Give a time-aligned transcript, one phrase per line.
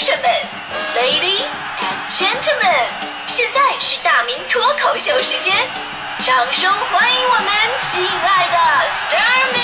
[0.00, 0.30] 先生们
[0.94, 2.86] ，Ladies and Gentlemen，
[3.26, 5.56] 现在是大明脱口秀时间，
[6.20, 7.50] 掌声欢迎我们
[7.82, 8.56] 亲爱的
[8.86, 9.60] s t a r m y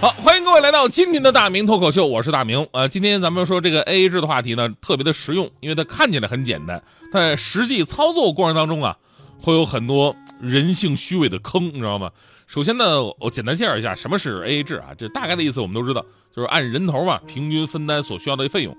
[0.00, 2.66] 好，欢迎各位来到今天的大明脱口秀，我是大明。
[2.72, 6.82] 呃，今天咱们说这个 A A 制的话题呢，特别的实用，因为它看起来很简单，
[7.12, 8.96] 但实际操作过程当中啊，
[9.40, 12.10] 会有很多人性虚伪的坑，你知道吗？
[12.48, 16.02] 首先呢，我简单介绍一下什么是 A A 制啊，这大概的意思我们都知道，
[16.34, 18.74] 就是按人头嘛，平均分担所需要的费用。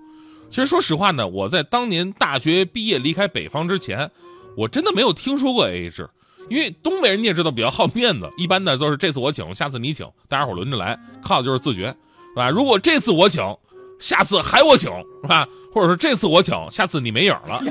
[0.50, 4.10] 其实说实话呢，我在当年大学毕业离开北方之前，
[4.58, 6.10] 我真的没有听说过 A A 制。
[6.50, 12.50] 因为东北人你也知道比较好面子，一般呢都是这次我请，下次你请，大家伙轮着来，靠的就是自觉，是吧？
[12.50, 13.56] 如果这次我请，
[14.00, 14.90] 下次还我请，
[15.22, 15.48] 是吧？
[15.72, 17.62] 或者说这次我请，下次你没影了。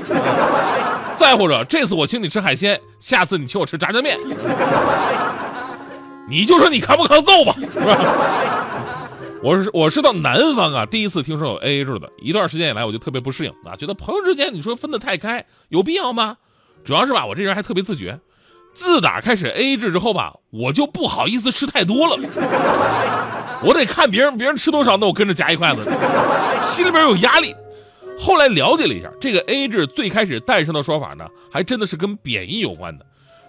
[1.17, 4.17] 再或者这次我请你吃海鲜，下次你请我吃炸酱面，
[6.29, 7.97] 你就说你扛不扛揍吧，是吧？
[9.41, 16.37] 我是我是到南方啊，第一次听说有 A A 制的，一段时间以来我就特别不适应啊，觉得朋友之间你说分得太开，有必要吗？
[16.83, 18.19] 主要是吧，我这人还特别自觉。
[18.73, 22.17] 自打开始 A A 制之后吧，我就不好意思吃太多了，
[23.63, 25.89] 我得看别人别人吃多少，那我跟着夹一筷子，
[26.61, 27.55] 心里边有压力。
[28.19, 33.05] 后来了解了一下，这个 A A 制最开始诞生的说法呢，还真的是跟贬义有关的。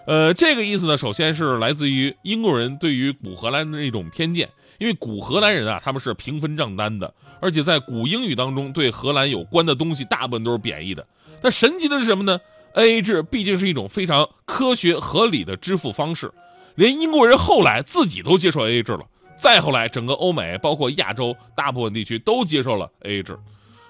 [0.07, 4.49] 呃，这个意思呢，首先是来自于英国人对于古荷兰的那种偏见，
[4.79, 11.05] 因为古荷兰人啊，他们是平分账单的，而且在古英语当中，对荷兰有关的东西大部分都是贬义的。
[11.41, 12.39] 但神奇的是什么呢
[12.73, 16.31] ？A A 制毕竟是一种非常科学合理的支付方式，
[16.75, 19.01] 连英国人后来自己都接受 A A 制了。
[19.37, 23.37] 再后来，整个欧美包括亚洲大部分地区都接受了 A A 制，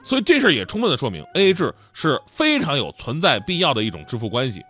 [0.03, 4.61] 所以这事儿也充分的说明 A A 制是非常有存在必要的一种支付关系。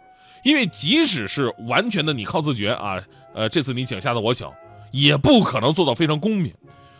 [0.43, 3.01] 因为即使是完全的你靠自觉啊，
[3.33, 4.49] 呃，这次你请，下次我请，
[4.91, 6.53] 也不可能做到非常公平，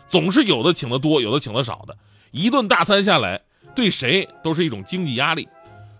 [0.08, 1.96] 总是有的请的多，有的请的少的，
[2.30, 3.40] 一顿大餐下来，
[3.74, 5.48] 对谁都是一种经济压力。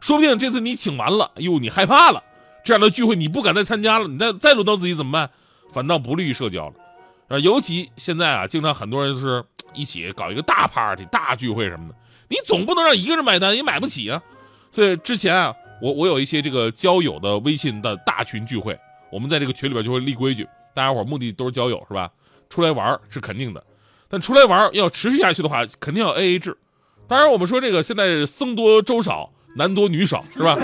[0.01, 2.23] 说不定这次你请完了，哎呦，你害怕了，
[2.65, 5.31] 这样的聚会你不敢再参加了，你再再轮到自己怎么办？
[5.73, 6.75] 反倒不利于社交了，
[7.29, 11.95] 啊，尤其现在啊，经常很多人是一起搞一个大 party、大聚会什么的，
[12.29, 14.21] 你总不能让一个人买单，也买不起啊。
[14.71, 18.79] 所以之前啊，我我有一些这个交友的微信的大群聚会，
[19.11, 22.09] 我们在这个群里边就会立规矩，大家伙目的都是交友是吧？
[22.49, 23.65] 出来玩是肯定的，
[24.09, 26.57] 但出来玩要持续下去的话，肯定要 A A 制。
[27.09, 29.31] 当然，我们说这个现在僧多粥少。
[29.55, 30.57] 男多女少是吧？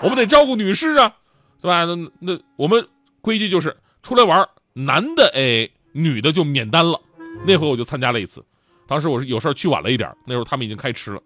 [0.00, 1.12] 我们得照顾女士啊，
[1.60, 1.84] 对吧？
[1.86, 2.86] 那那我们
[3.20, 7.00] 规矩就是出来玩，男的 AA，女的就免单了。
[7.44, 8.44] 那回我就参加了一次，
[8.86, 11.20] 当时我是有事去晚了一点，那时候他们已经开吃了，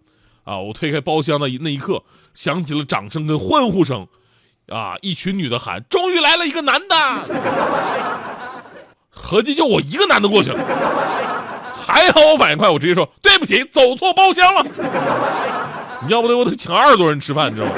[0.45, 4.07] 啊，我推开包厢的那一刻，响起了掌声跟欢呼声，
[4.69, 6.95] 啊，一群女的喊：“终于来了一个男的！”
[9.11, 10.59] 合计就我一个男的过去了，
[11.87, 14.63] 还好我反应快，我直接说：“对不起，走错包厢了。”
[16.07, 17.75] 你要不得，我得请二十多人吃饭，你知道吗？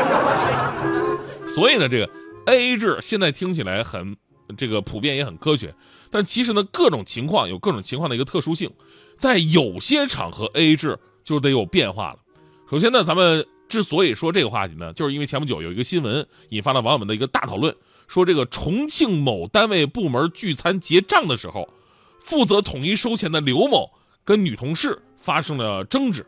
[1.46, 2.10] 所以呢，这个
[2.46, 4.16] A A 制现在听起来很
[4.56, 5.72] 这个普遍，也很科学。
[6.10, 8.72] 但其实呢，各种情况有各种情况的一个特殊性，
[9.16, 12.18] 在有些场合 A A 制就得有变化了。
[12.68, 17.72] 首先呢，咱们之所以说这个话题呢，就是因为前不久有一个新闻引发了网友们的一个大讨论，
[18.08, 21.68] 说这个重庆某单位部门聚餐结账的时候，
[22.18, 23.88] 负责统一收钱的刘某
[24.24, 26.26] 跟女同事发生了争执。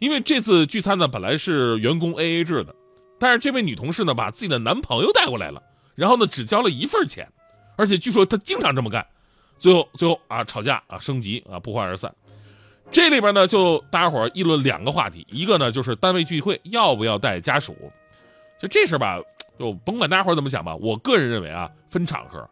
[0.00, 2.74] 因为这次聚餐呢，本来是员工 A A 制的，
[3.20, 5.62] 但是这位女同事呢，把自己的男朋友带过来了，
[5.94, 7.28] 然后呢，只交了一份钱，
[7.76, 9.06] 而且据说她经常这么干，
[9.56, 12.12] 最后最后啊，吵架啊，升级啊，不欢而散。
[12.90, 17.76] 这里边呢，就大家伙议论两个话题，一个呢就是单位聚会要不要带家属，
[18.58, 19.20] 就这事吧，
[19.58, 22.48] 就甭管大家伙怎么想吧，我个人认为啊，分场合，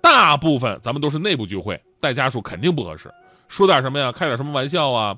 [0.00, 3.12] 大部分咱们都是内部聚会，带家属肯定不合适，
[3.48, 5.16] 说点什么呀，开点什么玩笑啊。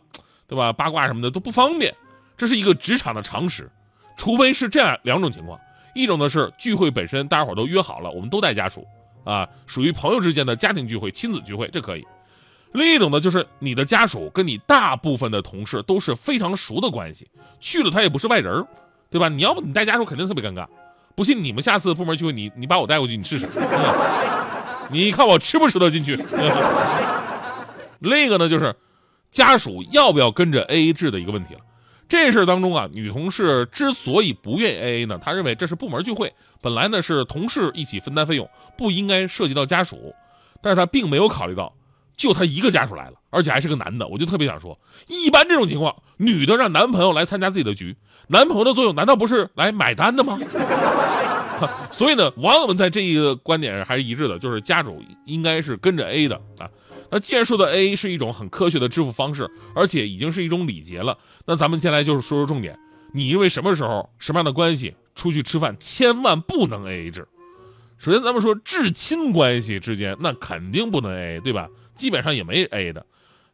[0.51, 0.73] 对吧？
[0.73, 1.95] 八卦什么的都不方便，
[2.37, 3.71] 这是一个职场的常识。
[4.17, 5.57] 除非是这样两种情况：
[5.95, 8.85] 一种呢是聚会本身大家伙都约好了，我们都带家属，
[9.23, 12.03] 啊，属于朋友之间的家庭聚会、亲子聚会，这可以；
[12.73, 17.29] 另一种呢就是你的家属跟你大部分的同事都是非常熟的关系，
[17.61, 18.67] 去了他也不是外人，
[19.11, 19.29] 对吧？
[19.29, 20.67] 你要不你带家属肯定特别尴尬。
[21.15, 23.47] 不信你们下次部门聚会，你你把我带过去，你试试，
[24.91, 26.17] 你看我吃不吃得进去？
[28.01, 28.75] 另一个呢就是。
[29.33, 31.61] 家属要不要跟着 A A 制的一个问题了，
[32.09, 40.17] 这事儿当中啊，女同事之所以不愿意 A A 呢，她认为这是部门聚会，本来呢是同事一起分担费用，不应该涉及到家属，
[40.61, 41.73] 但是她并没有考虑到，
[42.21, 44.79] 就他一个家属来了，而且还是个男的，我就特别想说，
[45.09, 47.97] 一般这种情况，女的让男朋友来参加自己的局，
[48.29, 50.39] 男朋友的作用难道不是来买单的吗？
[51.91, 56.69] 所以呢，网友们在这一个观点上还是一致的，就是家主应该是跟着 A 的啊。
[57.11, 62.79] 那既然说的 A 是一种很科学的支付方式，而且已经是一种礼节了，那咱们先来就是说说重点。
[63.15, 67.27] 你认为什么时候、什么样的关系出去吃饭千万不能 AA 制？
[68.01, 71.69] 首先，咱们说至亲关系之间，那肯定不能 AA，对吧？
[71.95, 73.05] 基本上也没 AA 的，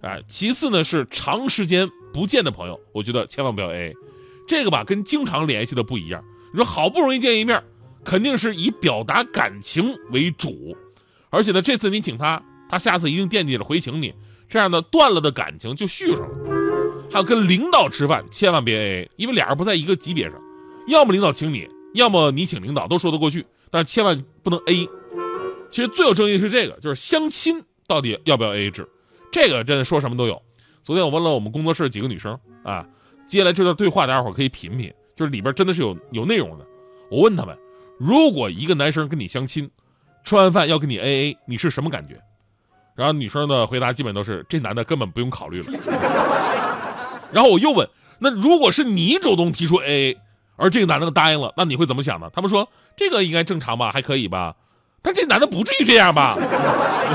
[0.00, 0.18] 啊。
[0.28, 3.92] 其次呢，是长时间不见的朋友，我觉得千万不要 AA。
[4.46, 6.22] 这个吧，跟经常联系的不一样。
[6.52, 7.60] 你说好不容易见一面，
[8.04, 10.76] 肯定是以表达感情为主，
[11.28, 12.40] 而且呢，这次你请他，
[12.70, 14.14] 他下次一定惦记着回请你，
[14.48, 16.28] 这样呢，断了的感情就续上了。
[17.10, 20.40] 还有跟领导吃饭，千万别 AA，因为俩人不在一个级别上，
[20.86, 23.44] 要么领导请你，要么你请领导，都说得过去。
[23.70, 24.88] 但是千万不能 A。
[25.70, 28.88] 其实最有争议是这个，就是相亲到底要不要 AA 制？
[29.30, 30.40] 这个真的说什么都有。
[30.82, 32.86] 昨天我问了我们工作室几个女生啊，
[33.26, 36.66] 接下来这段对话大家伙可以品品，就是里边真的是有有内容的。
[37.10, 37.58] 我问他们，
[37.98, 39.68] 如果一个男生跟你相亲，
[40.24, 42.20] 吃完饭要跟你 AA，你是什么感觉？
[42.94, 45.66] 然后女生的回答基本都是这男的根本不用考虑了。
[47.32, 47.86] 然后我又问，
[48.18, 50.16] 那如果是你主动提出 AA？
[50.56, 52.30] 而这个男的答应了，那你会怎么想呢？
[52.32, 54.56] 他们说这个应该正常吧，还可以吧，
[55.02, 56.36] 但这男的不至于这样吧？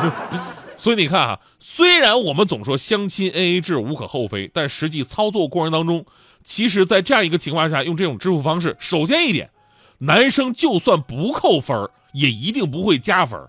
[0.78, 6.06] 所以你看啊，虽然我们总说相亲 AA 制无可厚非，但实际操作过程当中，
[6.44, 9.50] 其实，在这样一个情况下，用这种支付方式，首先一点，
[10.00, 13.40] 男生就算不扣分也一定不会加分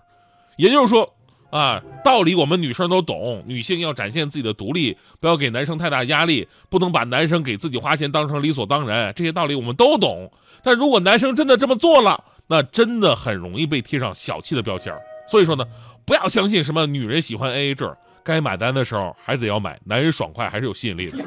[0.57, 1.12] 也就是说。
[1.53, 9.13] 啊，道理我们女生都懂，女性要展现自己的独立，不要给男生太大压力，不能把男生给自己花钱当成理所当然。
[9.15, 10.31] 这些道理我们都懂，
[10.63, 14.91] 但如果男生真的这么做了，那真的很容易被贴上小气的标签。
[15.29, 15.63] 所以说呢，
[16.05, 21.17] 不要相信什么女人喜欢 AA 制，该买单的时候还得要买，男人爽快还是有吸引力的。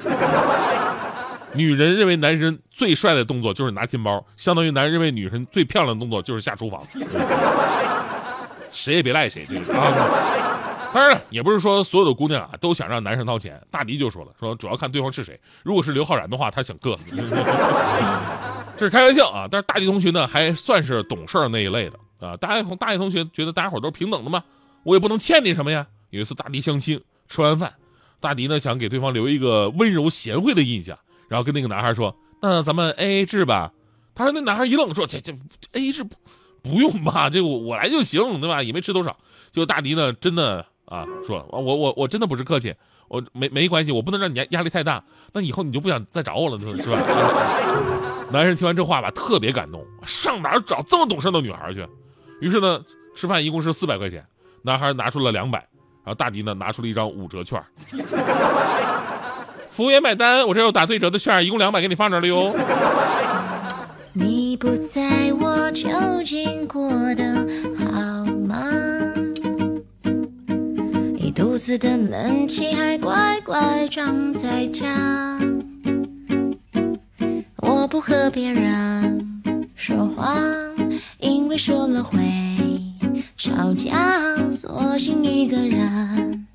[1.55, 6.82] 女人认为男人最帅的动作就是拿钱包，相当于男人认为女人最漂亮的动作就是下厨房。
[8.76, 9.43] 谁也别赖谁，
[9.73, 10.93] 啊。
[10.93, 13.61] 当然了，也不是说所有的姑娘啊都想让男生掏钱。
[13.70, 15.38] 大迪就说了，说主要看对方是谁。
[15.62, 16.96] 如果是刘昊然的话，他想硌。
[18.78, 19.49] 这是开玩笑啊。
[19.50, 22.37] 但是大迪同学呢，还算是懂事儿那一类的啊。
[22.37, 24.43] 大同大迪同学觉得大家伙都是平等的嘛，
[24.84, 25.87] 我也不能欠你什么呀。
[26.11, 27.75] 有一次大迪相亲，吃完饭，
[28.20, 30.96] 大迪呢想给对方留一个温柔贤惠的印象，
[31.28, 33.73] 然后跟那个男孩说：“那咱们 A A 制吧。”
[34.14, 35.32] 他说：“那男孩一愣，说这这
[35.73, 36.14] A A 制不。”
[36.66, 38.62] 不用吧，这我我来就行，对吧？
[38.62, 39.16] 也没吃多少。
[39.52, 42.74] 就大迪呢，真的啊，说我我我真的不是客气，
[43.08, 45.02] 我没没关系，我不能让你压压力太大。
[45.32, 46.98] 那以后你就不想再找我了，是吧？
[48.30, 51.86] 男人听完这话吧，特别感动，上哪找这么懂事的女孩去？
[52.40, 52.84] 于是呢，
[53.14, 54.26] 吃饭一共是四百块钱，
[54.62, 55.58] 男孩拿出了两百，
[56.04, 57.62] 然后大迪呢拿出了一张五折券。
[59.70, 62.50] 服务员买单，我这有打对折的券，一共两百，给你放这了哟。
[64.18, 65.86] 你不在我究
[66.24, 67.46] 竟过得
[67.76, 68.64] 好吗？
[71.18, 75.38] 一肚子的闷气还乖乖装在家。
[77.56, 79.42] 我不和别人
[79.74, 80.34] 说话，
[81.20, 82.18] 因为说了会
[83.36, 86.46] 吵架，索性一个人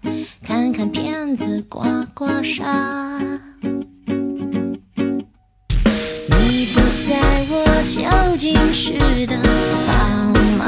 [0.41, 3.39] 看看片子，刮刮痧。
[8.73, 8.93] 时
[9.25, 9.35] 的
[9.85, 9.93] 好
[10.57, 10.65] 吗？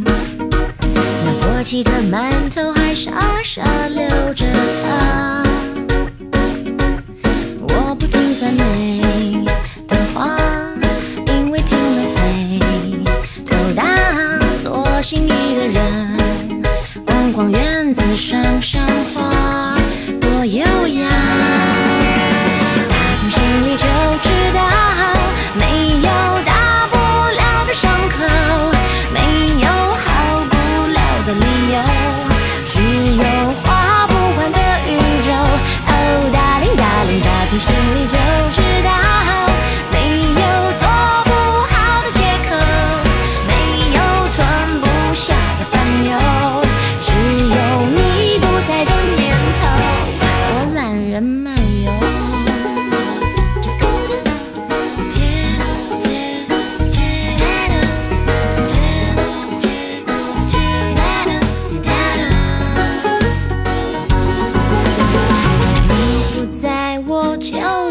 [0.00, 3.12] 那过期的馒头还傻
[3.42, 4.46] 傻留着
[4.82, 5.42] 它。
[7.68, 9.03] 我不停赞美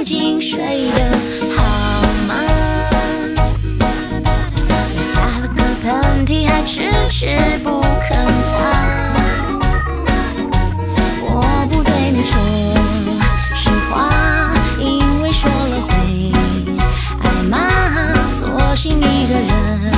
[0.06, 0.60] 最近睡
[0.98, 1.18] 得
[1.56, 1.64] 好
[2.28, 2.36] 吗？
[3.80, 8.54] 我打了个喷嚏，还迟迟不肯发。
[11.22, 12.36] 我不对你说
[13.56, 16.34] 实话，因为说了会
[17.22, 18.14] 挨骂。
[18.26, 19.93] 索性一个人。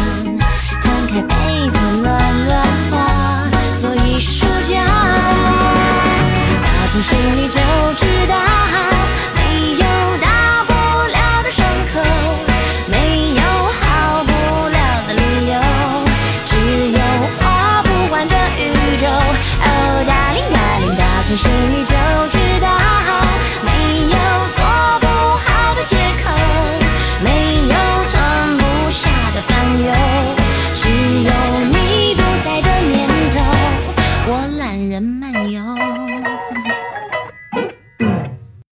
[21.38, 22.04] 谁家